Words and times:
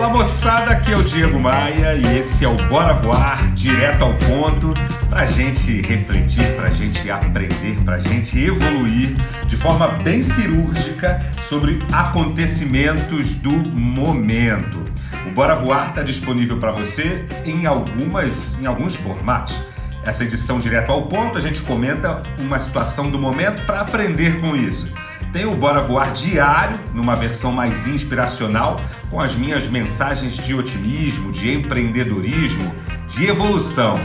Olá 0.00 0.08
moçada, 0.08 0.70
aqui 0.70 0.92
é 0.92 0.96
o 0.96 1.02
Diego 1.04 1.38
Maia 1.38 1.94
e 1.94 2.18
esse 2.18 2.42
é 2.42 2.48
o 2.48 2.56
Bora 2.56 2.94
Voar, 2.94 3.52
direto 3.52 4.02
ao 4.02 4.14
ponto, 4.14 4.72
pra 5.10 5.26
gente 5.26 5.82
refletir, 5.82 6.56
pra 6.56 6.70
gente 6.70 7.10
aprender, 7.10 7.78
pra 7.84 7.98
gente 7.98 8.38
evoluir 8.38 9.14
de 9.46 9.58
forma 9.58 9.88
bem 10.02 10.22
cirúrgica 10.22 11.20
sobre 11.42 11.84
acontecimentos 11.92 13.34
do 13.34 13.52
momento. 13.52 14.86
O 15.26 15.32
Bora 15.32 15.54
Voar 15.54 15.90
está 15.90 16.02
disponível 16.02 16.58
para 16.58 16.72
você 16.72 17.26
em 17.44 17.66
algumas, 17.66 18.58
em 18.58 18.64
alguns 18.64 18.96
formatos. 18.96 19.62
Essa 20.02 20.24
edição 20.24 20.58
direto 20.58 20.90
ao 20.90 21.08
ponto, 21.08 21.36
a 21.36 21.42
gente 21.42 21.60
comenta 21.60 22.22
uma 22.38 22.58
situação 22.58 23.10
do 23.10 23.18
momento 23.18 23.66
para 23.66 23.82
aprender 23.82 24.40
com 24.40 24.56
isso. 24.56 24.90
Tem 25.32 25.46
o 25.46 25.54
Bora 25.54 25.80
Voar 25.80 26.12
diário, 26.12 26.80
numa 26.92 27.14
versão 27.14 27.52
mais 27.52 27.86
inspiracional, 27.86 28.80
com 29.10 29.20
as 29.20 29.34
minhas 29.34 29.68
mensagens 29.68 30.36
de 30.36 30.54
otimismo, 30.54 31.30
de 31.30 31.52
empreendedorismo, 31.52 32.74
de 33.06 33.26
evolução. 33.26 34.00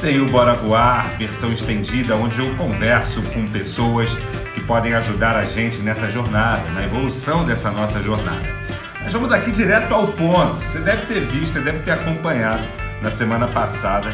Tem 0.00 0.20
o 0.20 0.30
Bora 0.30 0.52
Voar, 0.52 1.16
versão 1.16 1.52
estendida, 1.52 2.16
onde 2.16 2.38
eu 2.38 2.54
converso 2.56 3.22
com 3.22 3.48
pessoas 3.48 4.16
que 4.54 4.60
podem 4.60 4.94
ajudar 4.94 5.36
a 5.36 5.44
gente 5.44 5.78
nessa 5.78 6.08
jornada, 6.08 6.68
na 6.70 6.84
evolução 6.84 7.44
dessa 7.44 7.70
nossa 7.70 8.00
jornada. 8.02 8.46
Mas 9.02 9.12
vamos 9.12 9.32
aqui 9.32 9.50
direto 9.50 9.94
ao 9.94 10.08
ponto. 10.08 10.62
Você 10.62 10.80
deve 10.80 11.06
ter 11.06 11.20
visto, 11.20 11.54
você 11.54 11.60
deve 11.60 11.80
ter 11.80 11.92
acompanhado 11.92 12.66
na 13.00 13.10
semana 13.10 13.48
passada 13.48 14.12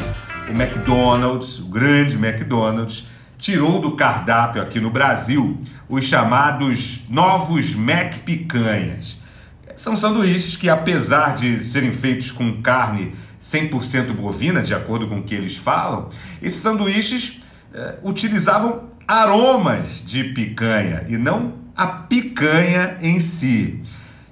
o 0.49 0.51
McDonald's, 0.51 1.59
o 1.59 1.65
grande 1.65 2.15
McDonald's, 2.15 3.07
tirou 3.39 3.79
do 3.79 3.91
cardápio 3.91 4.61
aqui 4.61 4.79
no 4.79 4.91
Brasil 4.91 5.57
os 5.87 6.05
chamados 6.05 7.05
novos 7.09 7.73
Mac 7.73 8.15
Picanhas. 8.25 9.17
São 9.75 9.95
sanduíches 9.95 10.57
que, 10.57 10.69
apesar 10.69 11.33
de 11.33 11.57
serem 11.57 11.91
feitos 11.91 12.31
com 12.31 12.61
carne 12.61 13.13
100% 13.41 14.11
bovina, 14.11 14.61
de 14.61 14.73
acordo 14.73 15.07
com 15.07 15.19
o 15.19 15.23
que 15.23 15.33
eles 15.33 15.55
falam, 15.55 16.09
esses 16.41 16.61
sanduíches 16.61 17.41
eh, 17.73 17.97
utilizavam 18.03 18.89
aromas 19.07 20.03
de 20.05 20.25
picanha 20.25 21.05
e 21.07 21.17
não 21.17 21.53
a 21.77 21.87
picanha 21.87 22.97
em 23.01 23.21
si. 23.21 23.81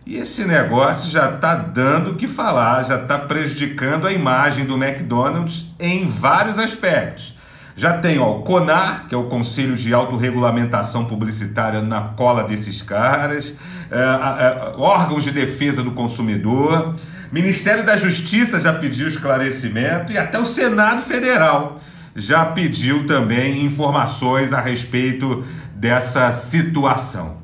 E 0.05 0.17
esse 0.17 0.43
negócio 0.43 1.09
já 1.09 1.33
está 1.33 1.55
dando 1.55 2.11
o 2.11 2.15
que 2.15 2.27
falar, 2.27 2.83
já 2.83 3.01
está 3.01 3.17
prejudicando 3.17 4.05
a 4.05 4.11
imagem 4.11 4.65
do 4.65 4.75
McDonald's 4.75 5.73
em 5.79 6.05
vários 6.05 6.59
aspectos. 6.59 7.36
Já 7.77 7.93
tem 7.93 8.17
ó, 8.17 8.37
o 8.37 8.41
CONAR, 8.41 9.05
que 9.07 9.13
é 9.13 9.17
o 9.17 9.25
Conselho 9.25 9.75
de 9.75 9.93
Autorregulamentação 9.93 11.05
Publicitária 11.05 11.79
na 11.79 12.01
cola 12.01 12.43
desses 12.43 12.81
caras, 12.81 13.55
é, 13.91 13.97
é, 13.97 14.73
órgãos 14.77 15.23
de 15.23 15.29
defesa 15.29 15.83
do 15.83 15.91
consumidor, 15.91 16.95
Ministério 17.31 17.85
da 17.85 17.95
Justiça 17.95 18.59
já 18.59 18.73
pediu 18.73 19.07
esclarecimento 19.07 20.11
e 20.11 20.17
até 20.17 20.39
o 20.39 20.45
Senado 20.45 21.03
Federal 21.03 21.75
já 22.15 22.45
pediu 22.45 23.05
também 23.05 23.63
informações 23.63 24.53
a 24.53 24.59
respeito 24.59 25.45
dessa 25.75 26.31
situação. 26.31 27.37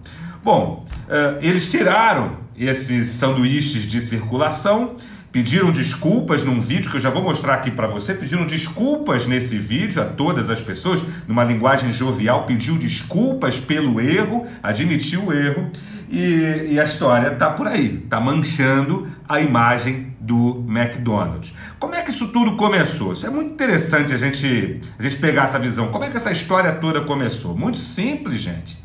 Bom, 0.43 0.83
é, 1.07 1.37
eles 1.41 1.69
tiraram 1.69 2.37
esses 2.57 3.09
sanduíches 3.09 3.83
de 3.83 4.01
circulação, 4.01 4.95
pediram 5.33 5.71
desculpas 5.71 6.43
num 6.43 6.61
vídeo 6.61 6.91
que 6.91 6.97
eu 6.97 7.01
já 7.01 7.09
vou 7.09 7.23
mostrar 7.23 7.55
aqui 7.55 7.71
para 7.71 7.87
você, 7.87 8.13
pediram 8.13 8.45
desculpas 8.45 9.25
nesse 9.25 9.57
vídeo 9.57 9.99
a 9.99 10.05
todas 10.05 10.47
as 10.51 10.61
pessoas, 10.61 11.03
numa 11.27 11.43
linguagem 11.43 11.91
jovial, 11.91 12.45
pediu 12.45 12.77
desculpas 12.77 13.59
pelo 13.59 13.99
erro, 13.99 14.45
admitiu 14.61 15.25
o 15.25 15.33
erro, 15.33 15.71
e, 16.07 16.73
e 16.73 16.79
a 16.79 16.83
história 16.83 17.31
tá 17.31 17.49
por 17.49 17.65
aí, 17.65 18.05
tá 18.07 18.21
manchando 18.21 19.07
a 19.27 19.41
imagem 19.41 20.15
do 20.19 20.63
McDonald's. 20.69 21.55
Como 21.79 21.95
é 21.95 22.03
que 22.03 22.11
isso 22.11 22.27
tudo 22.27 22.55
começou? 22.55 23.13
Isso 23.13 23.25
é 23.25 23.31
muito 23.31 23.53
interessante 23.53 24.13
a 24.13 24.17
gente, 24.17 24.79
a 24.99 25.01
gente 25.01 25.17
pegar 25.17 25.45
essa 25.45 25.57
visão. 25.57 25.87
Como 25.87 26.05
é 26.05 26.11
que 26.11 26.15
essa 26.15 26.31
história 26.31 26.71
toda 26.73 27.01
começou? 27.01 27.57
Muito 27.57 27.79
simples, 27.79 28.39
gente. 28.39 28.77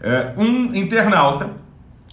É, 0.00 0.32
um 0.36 0.72
internauta 0.76 1.50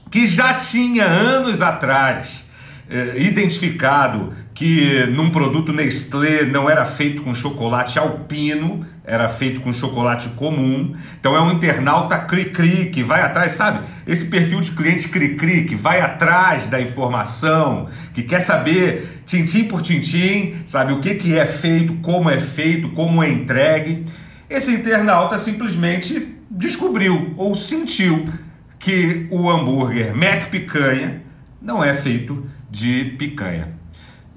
que 0.09 0.25
já 0.25 0.55
tinha 0.55 1.05
anos 1.05 1.61
atrás 1.61 2.44
é, 2.89 3.21
identificado 3.21 4.33
que 4.53 5.05
num 5.07 5.29
produto 5.29 5.73
Nestlé 5.73 6.45
não 6.45 6.69
era 6.69 6.85
feito 6.85 7.23
com 7.23 7.33
chocolate 7.33 7.99
alpino, 7.99 8.85
era 9.03 9.27
feito 9.27 9.59
com 9.61 9.73
chocolate 9.73 10.29
comum. 10.29 10.95
Então 11.19 11.35
é 11.35 11.41
um 11.41 11.51
internauta 11.51 12.17
cri-cri 12.19 12.89
que 12.89 13.03
vai 13.03 13.21
atrás, 13.21 13.53
sabe? 13.53 13.85
Esse 14.07 14.25
perfil 14.25 14.61
de 14.61 14.71
cliente 14.71 15.09
cri-cri 15.09 15.65
que 15.65 15.75
vai 15.75 15.99
atrás 15.99 16.67
da 16.67 16.79
informação, 16.79 17.87
que 18.13 18.23
quer 18.23 18.39
saber 18.39 19.21
tintim 19.25 19.65
por 19.65 19.81
tintim, 19.81 20.55
sabe? 20.65 20.93
O 20.93 21.01
que, 21.01 21.15
que 21.15 21.37
é 21.37 21.45
feito, 21.45 21.95
como 21.95 22.29
é 22.29 22.39
feito, 22.39 22.89
como 22.89 23.23
é 23.23 23.29
entregue. 23.29 24.05
Esse 24.49 24.71
internauta 24.71 25.37
simplesmente 25.37 26.35
descobriu 26.49 27.33
ou 27.35 27.55
sentiu 27.55 28.29
que 28.79 29.27
o 29.31 29.49
hambúrguer 29.49 30.15
Mac 30.15 30.49
Picanha 30.49 31.23
não 31.61 31.83
é 31.83 31.93
feito 31.93 32.45
de 32.69 33.15
picanha. 33.17 33.85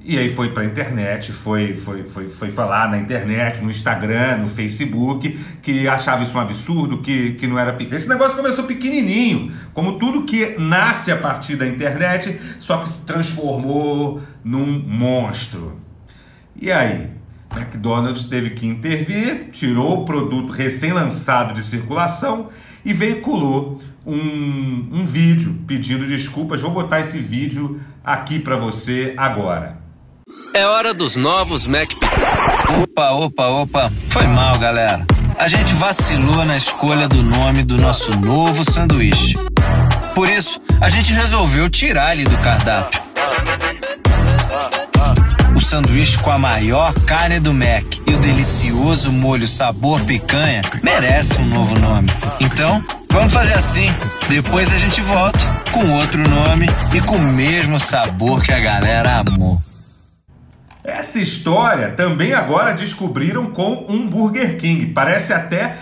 E 0.01 0.17
aí 0.17 0.29
foi 0.29 0.51
para 0.51 0.63
a 0.63 0.67
internet, 0.67 1.33
foi, 1.33 1.75
foi, 1.75 2.05
foi, 2.05 2.29
foi 2.29 2.51
falar 2.51 2.89
na 2.89 2.99
internet, 2.99 3.61
no 3.61 3.71
Instagram, 3.71 4.39
no 4.39 4.49
Facebook, 4.49 5.39
que 5.61 5.87
achava 5.89 6.23
isso 6.23 6.39
um 6.39 6.41
absurdo, 6.41 7.03
que, 7.03 7.33
que 7.33 7.47
não 7.47 7.59
era 7.59 7.73
picanha. 7.73 7.97
Esse 7.97 8.09
negócio 8.09 8.37
começou 8.37 8.65
pequenininho, 8.65 9.53
como 9.75 9.99
tudo 9.99 10.25
que 10.25 10.57
nasce 10.59 11.13
a 11.13 11.17
partir 11.17 11.57
da 11.57 11.67
internet, 11.67 12.41
só 12.59 12.79
que 12.79 12.89
se 12.89 13.05
transformou 13.05 14.23
num 14.43 14.67
monstro. 14.67 15.77
E 16.57 16.73
aí? 16.73 17.11
McDonald's 17.55 18.23
teve 18.25 18.51
que 18.51 18.67
intervir, 18.67 19.51
tirou 19.51 20.03
o 20.03 20.05
produto 20.05 20.53
recém-lançado 20.53 21.55
de 21.55 21.63
circulação 21.63 22.49
e 22.89 22.93
veiculou 22.95 23.79
um, 24.07 24.89
um 24.91 25.05
vídeo 25.05 25.59
pedindo 25.67 26.07
desculpas. 26.07 26.63
Vou 26.63 26.71
botar 26.71 27.01
esse 27.01 27.19
vídeo 27.19 27.79
aqui 28.03 28.39
para 28.39 28.57
você 28.57 29.13
agora. 29.15 29.77
É 30.55 30.67
hora 30.67 30.95
dos 30.95 31.15
novos 31.15 31.67
Mac. 31.67 31.93
Opa, 32.83 33.11
opa, 33.11 33.47
opa. 33.47 33.93
Foi 34.09 34.27
mal, 34.27 34.59
galera. 34.59 35.07
A 35.39 35.47
gente 35.47 35.75
vacilou 35.75 36.47
na 36.47 36.57
escolha 36.57 37.07
do 37.07 37.23
nome 37.23 37.63
do 37.63 37.77
nosso 37.77 38.19
novo 38.19 38.65
sanduíche. 38.65 39.37
Por 40.15 40.31
isso, 40.31 40.59
a 40.81 40.89
gente 40.89 41.13
resolveu 41.13 41.69
tirar 41.69 42.17
ele 42.17 42.25
do 42.25 42.39
cardápio. 42.39 43.08
Sanduíche 45.69 46.17
com 46.19 46.31
a 46.31 46.39
maior 46.39 46.95
carne 47.01 47.39
do 47.39 47.53
Mac 47.53 47.85
e 48.07 48.15
o 48.15 48.19
delicioso 48.21 49.13
molho 49.13 49.47
sabor 49.47 50.01
picanha 50.01 50.63
merece 50.83 51.39
um 51.41 51.45
novo 51.45 51.79
nome. 51.79 52.09
Então, 52.41 52.83
Vamos 53.11 53.33
fazer 53.33 53.55
assim. 53.55 53.89
Depois 54.29 54.73
a 54.73 54.79
gente 54.79 55.01
volta 55.01 55.39
com 55.73 55.91
outro 55.99 56.23
nome 56.29 56.67
e 56.95 57.01
com 57.01 57.17
o 57.17 57.33
mesmo 57.33 57.79
sabor 57.81 58.41
que 58.43 58.53
a 58.53 58.61
galera 58.61 59.25
amou. 59.27 59.61
Essa 60.85 61.19
história 61.19 61.91
também 61.91 62.33
agora 62.33 62.73
descobriram 62.73 63.47
com 63.47 63.87
um 63.89 64.07
Burger 64.07 64.57
King. 64.57 64.87
Parece 64.87 65.33
até 65.33 65.77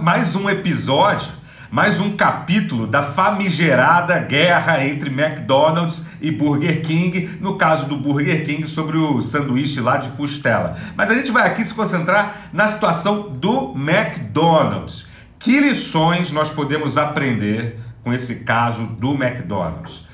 mais 0.00 0.34
um 0.34 0.48
episódio, 0.48 1.28
mais 1.70 2.00
um 2.00 2.16
capítulo 2.16 2.84
da 2.84 3.00
famigerada 3.00 4.18
guerra 4.18 4.84
entre 4.84 5.08
McDonald's 5.08 6.04
e 6.20 6.30
Burger 6.30 6.82
King, 6.82 7.38
no 7.40 7.56
caso 7.56 7.86
do 7.86 7.96
Burger 7.96 8.44
King 8.44 8.66
sobre 8.68 8.96
o 8.96 9.22
sanduíche 9.22 9.80
lá 9.80 9.96
de 9.96 10.08
costela. 10.10 10.76
Mas 10.96 11.10
a 11.10 11.14
gente 11.14 11.30
vai 11.30 11.46
aqui 11.46 11.64
se 11.64 11.72
concentrar 11.72 12.50
na 12.52 12.66
situação 12.66 13.30
do 13.30 13.72
McDonald's. 13.76 15.06
Que 15.38 15.60
lições 15.60 16.32
nós 16.32 16.50
podemos 16.50 16.98
aprender 16.98 17.78
com 18.02 18.12
esse 18.12 18.40
caso 18.40 18.86
do 18.86 19.12
McDonald's? 19.14 20.09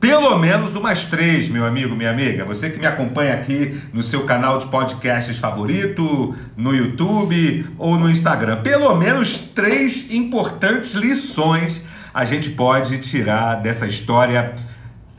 Pelo 0.00 0.36
menos 0.36 0.74
umas 0.74 1.04
três, 1.04 1.48
meu 1.48 1.64
amigo, 1.64 1.94
minha 1.94 2.10
amiga. 2.10 2.44
Você 2.44 2.70
que 2.70 2.78
me 2.80 2.86
acompanha 2.86 3.34
aqui 3.34 3.80
no 3.92 4.02
seu 4.02 4.24
canal 4.24 4.58
de 4.58 4.66
podcasts 4.66 5.38
favorito, 5.38 6.34
no 6.56 6.74
YouTube 6.74 7.66
ou 7.78 7.96
no 7.96 8.10
Instagram. 8.10 8.62
Pelo 8.62 8.92
menos 8.96 9.38
três 9.38 10.10
importantes 10.10 10.94
lições 10.94 11.84
a 12.12 12.24
gente 12.24 12.50
pode 12.50 12.98
tirar 12.98 13.56
dessa 13.56 13.86
história 13.86 14.54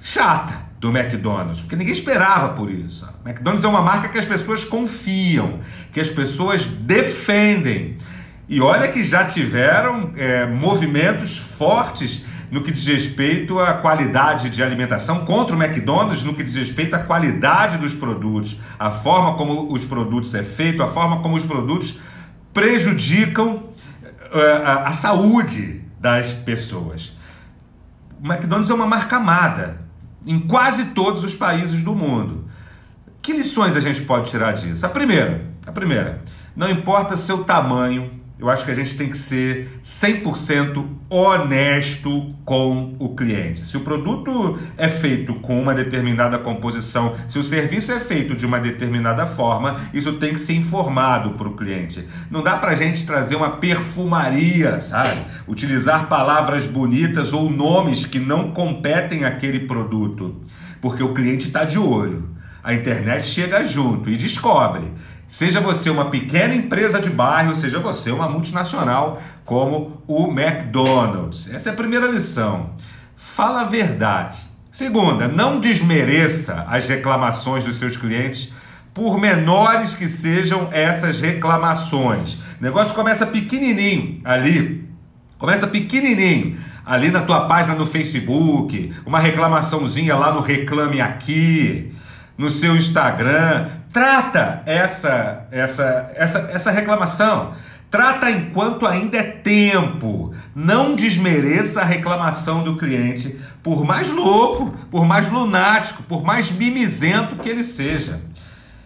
chata 0.02 0.54
do 0.82 0.90
McDonald's, 0.90 1.62
porque 1.62 1.78
ninguém 1.78 1.94
esperava 1.94 2.50
por 2.50 2.70
isso. 2.70 3.08
McDonald's 3.26 3.64
é 3.64 3.68
uma 3.70 3.82
marca 3.82 4.10
que 4.10 4.18
as 4.18 4.26
pessoas 4.26 4.66
confiam, 4.66 5.60
que 5.94 6.02
as 6.02 6.10
pessoas 6.10 6.66
defendem. 6.66 7.96
E 8.50 8.60
olha 8.60 8.90
que 8.90 9.02
já 9.02 9.24
tiveram 9.24 10.12
é, 10.18 10.46
movimentos 10.46 11.38
fortes 11.38 12.26
no 12.52 12.62
que 12.62 12.72
diz 12.72 12.86
respeito 12.86 13.58
à 13.58 13.74
qualidade 13.76 14.50
de 14.50 14.62
alimentação 14.62 15.24
contra 15.24 15.56
o 15.56 15.64
McDonald's, 15.64 16.22
no 16.22 16.34
que 16.34 16.44
diz 16.44 16.56
respeito 16.56 16.94
à 16.94 17.00
qualidade 17.00 17.78
dos 17.78 17.94
produtos, 17.94 18.60
a 18.78 18.92
forma 18.92 19.36
como 19.36 19.72
os 19.72 19.86
produtos 19.86 20.36
é 20.36 20.44
feito, 20.44 20.84
a 20.84 20.88
forma 20.88 21.22
como 21.22 21.38
os 21.38 21.46
produtos 21.46 21.98
prejudicam 22.54 23.56
uh, 23.56 24.66
a, 24.66 24.90
a 24.90 24.94
saúde 24.94 25.82
das 25.98 26.34
pessoas. 26.34 27.16
O 28.22 28.28
McDonald's 28.28 28.70
é 28.70 28.74
uma 28.74 28.86
marca 28.86 29.16
amada 29.16 29.80
em 30.28 30.38
quase 30.38 30.88
todos 30.88 31.24
os 31.24 31.34
países 31.34 31.82
do 31.84 31.96
mundo. 31.96 32.46
Que 33.22 33.32
lições 33.32 33.78
a 33.78 33.80
gente 33.80 34.02
pode 34.02 34.30
tirar 34.30 34.52
disso? 34.52 34.86
A 34.86 34.90
primeira, 34.90 35.46
a 35.66 35.72
primeira, 35.72 36.22
não 36.54 36.70
importa 36.70 37.16
seu 37.16 37.46
tamanho, 37.46 38.21
eu 38.42 38.50
acho 38.50 38.66
que 38.66 38.72
a 38.72 38.74
gente 38.74 38.96
tem 38.96 39.08
que 39.08 39.18
ser 39.18 39.80
100% 39.84 40.84
honesto 41.08 42.34
com 42.44 42.96
o 42.98 43.16
cliente. 43.16 43.60
Se 43.60 43.78
o 43.78 43.82
produto 43.82 44.58
é 44.78 44.88
feito 44.88 45.36
com 45.36 45.62
uma 45.62 45.76
determinada 45.76 46.40
composição, 46.40 47.14
se 47.28 47.38
o 47.38 47.44
serviço 47.44 47.92
é 47.92 48.00
feito 48.00 48.36
de 48.36 48.44
uma 48.44 48.60
determinada 48.60 49.28
forma, 49.28 49.80
isso 49.94 50.14
tem 50.14 50.34
que 50.34 50.40
ser 50.40 50.54
informado 50.54 51.34
para 51.34 51.48
o 51.48 51.56
cliente. 51.56 52.08
Não 52.32 52.42
dá 52.42 52.58
para 52.58 52.72
a 52.72 52.76
gente 52.76 53.06
trazer 53.06 53.36
uma 53.36 53.58
perfumaria, 53.58 54.80
sabe? 54.80 55.22
Utilizar 55.48 56.08
palavras 56.08 56.66
bonitas 56.66 57.34
ou 57.34 57.48
nomes 57.48 58.08
que 58.08 58.20
não 58.20 58.52
competem 58.52 59.24
àquele 59.24 59.60
produto, 59.62 60.42
porque 60.82 61.04
o 61.04 61.14
cliente 61.14 61.48
está 61.48 61.64
de 61.64 61.78
olho. 61.78 62.28
A 62.64 62.74
internet 62.74 63.28
chega 63.28 63.64
junto 63.64 64.10
e 64.10 64.18
descobre. 64.18 64.92
Seja 65.32 65.62
você 65.62 65.90
uma 65.90 66.10
pequena 66.10 66.54
empresa 66.54 67.00
de 67.00 67.10
bairro, 67.10 67.56
seja 67.56 67.80
você 67.80 68.12
uma 68.12 68.28
multinacional 68.28 69.22
como 69.46 70.04
o 70.06 70.28
McDonald's. 70.28 71.50
Essa 71.50 71.70
é 71.70 71.72
a 71.72 71.76
primeira 71.76 72.06
lição. 72.06 72.72
Fala 73.16 73.62
a 73.62 73.64
verdade. 73.64 74.38
Segunda, 74.70 75.30
não 75.30 75.62
desmereça 75.62 76.66
as 76.68 76.90
reclamações 76.90 77.64
dos 77.64 77.78
seus 77.78 77.96
clientes, 77.96 78.52
por 78.94 79.18
menores 79.18 79.94
que 79.94 80.10
sejam 80.10 80.68
essas 80.70 81.22
reclamações. 81.22 82.34
O 82.34 82.40
negócio 82.60 82.94
começa 82.94 83.26
pequenininho 83.26 84.20
ali, 84.26 84.86
começa 85.38 85.66
pequenininho 85.66 86.58
ali 86.86 87.10
na 87.10 87.22
tua 87.22 87.48
página 87.48 87.74
no 87.74 87.88
Facebook, 87.88 88.94
uma 89.06 89.20
reclamaçãozinha 89.20 90.14
lá 90.14 90.34
no 90.34 90.42
Reclame 90.42 91.00
Aqui 91.00 91.94
no 92.38 92.50
seu 92.50 92.76
Instagram. 92.76 93.70
Trata 93.92 94.64
essa, 94.66 95.48
essa, 95.52 96.12
essa, 96.16 96.40
essa 96.52 96.72
reclamação. 96.72 97.54
Trata 97.90 98.32
enquanto 98.32 98.88
ainda 98.88 99.18
é 99.18 99.24
tempo. 99.24 100.34
Não 100.56 100.96
desmereça 100.96 101.82
a 101.82 101.86
reclamação 101.86 102.64
do 102.64 102.78
cliente, 102.78 103.38
por 103.62 103.84
mais 103.84 104.10
louco, 104.10 104.74
por 104.90 105.06
mais 105.06 105.28
lunático, 105.28 106.04
por 106.04 106.24
mais 106.24 106.54
mimizento 106.54 107.36
que 107.36 107.50
ele 107.50 107.66
seja. 107.66 108.22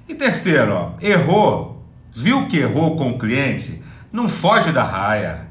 E 0.09 0.15
terceiro, 0.15 0.73
ó, 0.73 0.91
errou, 0.99 1.85
viu 2.11 2.47
que 2.47 2.57
errou 2.57 2.95
com 2.95 3.11
o 3.11 3.19
cliente, 3.19 3.83
não 4.11 4.27
foge 4.27 4.71
da 4.71 4.83
raia. 4.83 5.47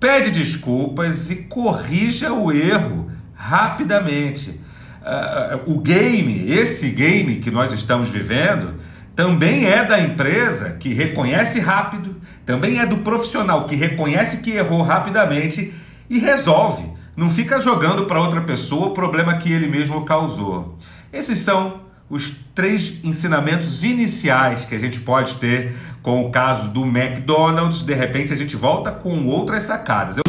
Pede 0.00 0.32
desculpas 0.32 1.30
e 1.30 1.36
corrija 1.44 2.32
o 2.32 2.50
erro 2.50 3.08
rapidamente 3.34 4.63
uh, 5.04 5.72
o 5.72 5.80
game, 5.80 6.50
esse 6.50 6.90
game 6.90 7.36
que 7.36 7.50
nós 7.50 7.72
estamos 7.72 8.08
vivendo, 8.08 8.74
também 9.14 9.66
é 9.66 9.84
da 9.84 10.00
empresa 10.00 10.70
que 10.72 10.92
reconhece 10.92 11.60
rápido, 11.60 12.16
também 12.44 12.80
é 12.80 12.86
do 12.86 12.98
profissional 12.98 13.66
que 13.66 13.76
reconhece 13.76 14.38
que 14.38 14.50
errou 14.52 14.82
rapidamente 14.82 15.72
e 16.10 16.18
resolve. 16.18 16.90
Não 17.16 17.30
fica 17.30 17.60
jogando 17.60 18.06
para 18.06 18.20
outra 18.20 18.40
pessoa 18.40 18.88
o 18.88 18.90
problema 18.90 19.36
que 19.36 19.52
ele 19.52 19.68
mesmo 19.68 20.04
causou. 20.04 20.78
Esses 21.12 21.38
são 21.38 21.82
os 22.10 22.32
três 22.54 22.98
ensinamentos 23.04 23.84
iniciais 23.84 24.64
que 24.64 24.74
a 24.74 24.78
gente 24.78 25.00
pode 25.00 25.34
ter 25.34 25.74
com 26.02 26.26
o 26.26 26.30
caso 26.30 26.70
do 26.70 26.84
McDonald's. 26.84 27.82
De 27.82 27.94
repente 27.94 28.32
a 28.32 28.36
gente 28.36 28.56
volta 28.56 28.90
com 28.90 29.26
outras 29.26 29.64
sacadas. 29.64 30.18
Eu 30.18 30.24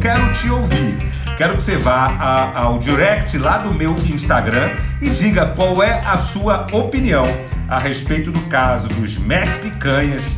quero 0.00 0.32
te 0.32 0.48
ouvir. 0.48 1.17
Quero 1.38 1.54
que 1.54 1.62
você 1.62 1.76
vá 1.76 2.16
a, 2.18 2.62
ao 2.62 2.80
direct 2.80 3.38
lá 3.38 3.58
do 3.58 3.72
meu 3.72 3.94
Instagram 3.94 4.76
e 5.00 5.08
diga 5.08 5.46
qual 5.46 5.80
é 5.80 6.02
a 6.04 6.18
sua 6.18 6.66
opinião 6.72 7.26
a 7.68 7.78
respeito 7.78 8.32
do 8.32 8.40
caso 8.48 8.88
dos 8.88 9.16
Mac 9.18 9.60
Picanhas, 9.62 10.36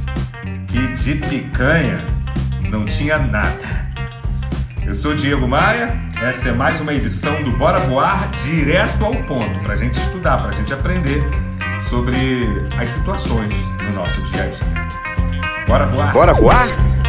que 0.68 0.88
de 0.88 1.14
picanha 1.14 2.04
não 2.70 2.84
tinha 2.84 3.18
nada. 3.18 3.64
Eu 4.84 4.94
sou 4.94 5.14
Diego 5.14 5.48
Maia, 5.48 5.98
essa 6.20 6.50
é 6.50 6.52
mais 6.52 6.78
uma 6.82 6.92
edição 6.92 7.42
do 7.44 7.52
Bora 7.52 7.78
Voar 7.78 8.28
direto 8.44 9.02
ao 9.02 9.14
ponto, 9.24 9.58
para 9.60 9.72
a 9.72 9.76
gente 9.76 9.98
estudar, 9.98 10.36
para 10.42 10.50
a 10.50 10.52
gente 10.52 10.70
aprender 10.70 11.24
sobre 11.88 12.14
as 12.78 12.90
situações 12.90 13.54
no 13.84 13.94
nosso 13.94 14.20
dia 14.24 14.42
a 14.42 14.46
dia. 14.48 15.66
Bora 15.66 15.86
voar? 15.86 16.12
Bora 16.12 16.34
voar? 16.34 16.99